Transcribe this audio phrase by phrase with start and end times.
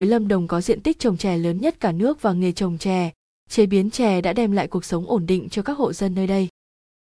[0.00, 3.10] Lâm Đồng có diện tích trồng chè lớn nhất cả nước và nghề trồng chè,
[3.48, 6.26] chế biến chè đã đem lại cuộc sống ổn định cho các hộ dân nơi
[6.26, 6.48] đây.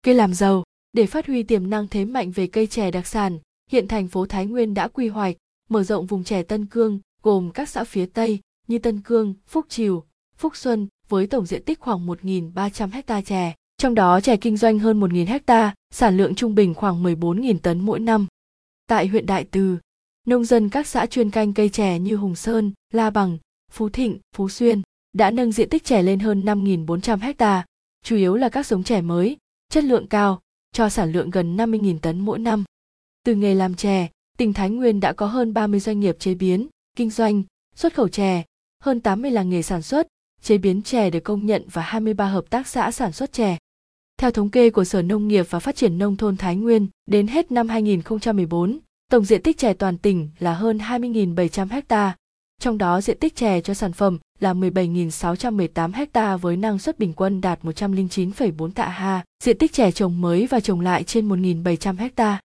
[0.02, 3.38] Cây làm giàu, để phát huy tiềm năng thế mạnh về cây chè đặc sản,
[3.70, 5.36] hiện thành phố Thái Nguyên đã quy hoạch,
[5.68, 9.66] mở rộng vùng chè Tân Cương, gồm các xã phía Tây như Tân Cương, Phúc
[9.68, 10.04] Triều,
[10.36, 13.54] Phúc Xuân với tổng diện tích khoảng 1.300 ha chè.
[13.78, 17.80] Trong đó chè kinh doanh hơn 1.000 ha, sản lượng trung bình khoảng 14.000 tấn
[17.80, 18.26] mỗi năm.
[18.86, 19.78] Tại huyện Đại Từ,
[20.26, 23.38] nông dân các xã chuyên canh cây chè như Hùng Sơn, La Bằng,
[23.72, 24.82] Phú Thịnh, Phú Xuyên
[25.12, 27.66] đã nâng diện tích chè lên hơn 5.400 ha,
[28.04, 29.36] chủ yếu là các giống chè mới,
[29.68, 30.40] chất lượng cao,
[30.72, 32.64] cho sản lượng gần 50.000 tấn mỗi năm.
[33.24, 34.08] Từ nghề làm chè,
[34.38, 36.66] tỉnh Thái Nguyên đã có hơn 30 doanh nghiệp chế biến,
[36.96, 37.42] kinh doanh,
[37.74, 38.44] xuất khẩu chè,
[38.82, 40.06] hơn 80 làng nghề sản xuất,
[40.42, 43.58] chế biến chè được công nhận và 23 hợp tác xã sản xuất chè.
[44.18, 47.26] Theo thống kê của Sở Nông nghiệp và Phát triển Nông thôn Thái Nguyên, đến
[47.26, 48.78] hết năm 2014,
[49.10, 52.16] tổng diện tích chè toàn tỉnh là hơn 20.700 ha,
[52.60, 57.12] trong đó diện tích chè cho sản phẩm là 17.618 ha với năng suất bình
[57.12, 62.10] quân đạt 109,4 tạ ha, diện tích chè trồng mới và trồng lại trên 1.700
[62.16, 62.40] ha.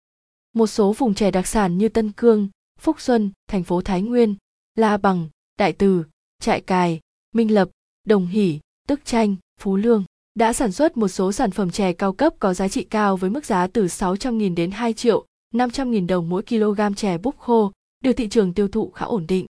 [0.54, 2.48] Một số vùng chè đặc sản như Tân Cương,
[2.80, 4.34] Phúc Xuân, thành phố Thái Nguyên,
[4.74, 5.28] La Bằng,
[5.58, 6.04] Đại Từ,
[6.42, 7.00] Trại Cài,
[7.34, 7.68] Minh Lập,
[8.06, 12.12] Đồng Hỷ, Tức Chanh, Phú Lương đã sản xuất một số sản phẩm chè cao
[12.12, 16.28] cấp có giá trị cao với mức giá từ 600.000 đến 2 triệu 500.000 đồng
[16.28, 17.72] mỗi kg chè búp khô,
[18.04, 19.46] được thị trường tiêu thụ khá ổn định.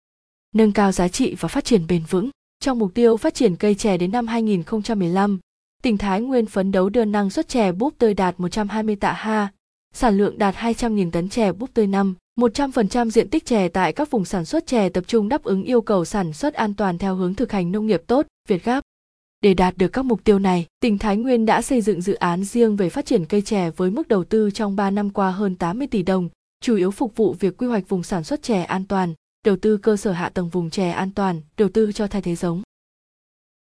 [0.54, 2.30] Nâng cao giá trị và phát triển bền vững.
[2.60, 5.38] Trong mục tiêu phát triển cây chè đến năm 2015,
[5.82, 9.52] tỉnh Thái Nguyên phấn đấu đưa năng suất chè búp tươi đạt 120 tạ ha,
[9.94, 14.10] sản lượng đạt 200.000 tấn chè búp tươi năm, 100% diện tích chè tại các
[14.10, 17.14] vùng sản xuất chè tập trung đáp ứng yêu cầu sản xuất an toàn theo
[17.14, 18.84] hướng thực hành nông nghiệp tốt, Việt Gáp.
[19.40, 22.44] Để đạt được các mục tiêu này, tỉnh Thái Nguyên đã xây dựng dự án
[22.44, 25.56] riêng về phát triển cây chè với mức đầu tư trong 3 năm qua hơn
[25.56, 26.28] 80 tỷ đồng,
[26.60, 29.76] chủ yếu phục vụ việc quy hoạch vùng sản xuất chè an toàn, đầu tư
[29.76, 32.62] cơ sở hạ tầng vùng chè an toàn, đầu tư cho thay thế giống.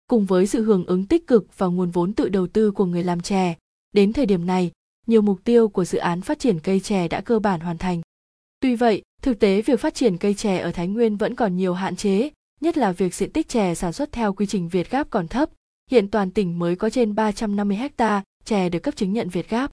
[0.07, 3.05] Cùng với sự hưởng ứng tích cực và nguồn vốn tự đầu tư của người
[3.05, 3.55] làm chè,
[3.93, 4.71] đến thời điểm này,
[5.07, 8.01] nhiều mục tiêu của dự án phát triển cây chè đã cơ bản hoàn thành.
[8.61, 11.75] Tuy vậy, thực tế việc phát triển cây chè ở Thái Nguyên vẫn còn nhiều
[11.75, 12.31] hạn chế,
[12.61, 15.51] nhất là việc diện tích chè sản xuất theo quy trình Việt Gáp còn thấp.
[15.91, 19.71] Hiện toàn tỉnh mới có trên 350 ha chè được cấp chứng nhận Việt Gáp.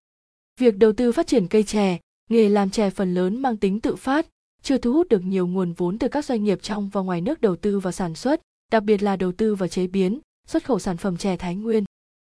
[0.60, 1.98] Việc đầu tư phát triển cây chè,
[2.30, 4.28] nghề làm chè phần lớn mang tính tự phát,
[4.62, 7.42] chưa thu hút được nhiều nguồn vốn từ các doanh nghiệp trong và ngoài nước
[7.42, 8.42] đầu tư vào sản xuất,
[8.72, 11.84] đặc biệt là đầu tư vào chế biến, xuất khẩu sản phẩm chè Thái Nguyên.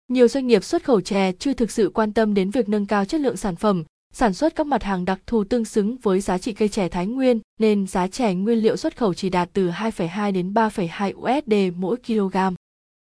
[0.08, 3.06] Nhiều doanh nghiệp xuất khẩu chè chưa thực sự quan tâm đến việc nâng cao
[3.06, 6.38] chất lượng sản phẩm, sản xuất các mặt hàng đặc thù tương xứng với giá
[6.38, 9.70] trị cây chè Thái Nguyên, nên giá chè nguyên liệu xuất khẩu chỉ đạt từ
[9.70, 12.38] 2,2 đến 3,2 USD mỗi kg.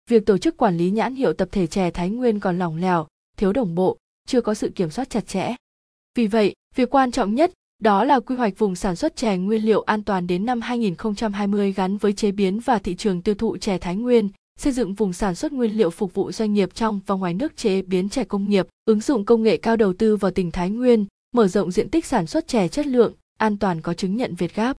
[0.09, 3.07] Việc tổ chức quản lý nhãn hiệu tập thể chè Thái Nguyên còn lỏng lẻo,
[3.37, 5.55] thiếu đồng bộ, chưa có sự kiểm soát chặt chẽ.
[6.15, 9.65] Vì vậy, việc quan trọng nhất đó là quy hoạch vùng sản xuất chè nguyên
[9.65, 13.57] liệu an toàn đến năm 2020 gắn với chế biến và thị trường tiêu thụ
[13.57, 16.99] chè Thái Nguyên, xây dựng vùng sản xuất nguyên liệu phục vụ doanh nghiệp trong
[17.05, 20.15] và ngoài nước chế biến chè công nghiệp, ứng dụng công nghệ cao đầu tư
[20.15, 21.05] vào tỉnh Thái Nguyên,
[21.35, 24.55] mở rộng diện tích sản xuất chè chất lượng, an toàn có chứng nhận Việt
[24.55, 24.77] Gáp.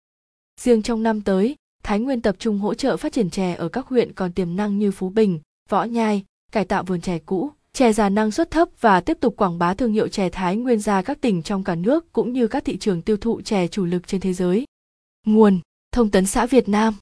[0.61, 3.87] Riêng trong năm tới, Thái Nguyên tập trung hỗ trợ phát triển chè ở các
[3.87, 7.93] huyện còn tiềm năng như Phú Bình, Võ Nhai, cải tạo vườn chè cũ, chè
[7.93, 11.03] già năng suất thấp và tiếp tục quảng bá thương hiệu chè Thái Nguyên ra
[11.03, 14.07] các tỉnh trong cả nước cũng như các thị trường tiêu thụ chè chủ lực
[14.07, 14.65] trên thế giới.
[15.27, 15.61] Nguồn:
[15.93, 16.95] Thông tấn xã Việt Nam